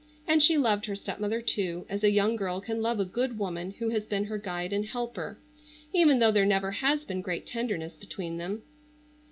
And 0.27 0.41
she 0.41 0.57
loved 0.57 0.87
her 0.87 0.95
stepmother 0.95 1.41
too, 1.43 1.85
as 1.87 2.03
a 2.03 2.09
young 2.09 2.35
girl 2.35 2.59
can 2.59 2.81
love 2.81 2.99
a 2.99 3.05
good 3.05 3.37
woman 3.37 3.75
who 3.77 3.89
has 3.89 4.03
been 4.03 4.23
her 4.25 4.39
guide 4.39 4.73
and 4.73 4.83
helper, 4.83 5.37
even 5.93 6.17
though 6.17 6.31
there 6.31 6.43
never 6.43 6.71
has 6.71 7.05
been 7.05 7.21
great 7.21 7.45
tenderness 7.45 7.93
between 7.97 8.37
them. 8.37 8.63